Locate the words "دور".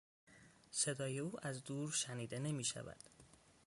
1.63-1.91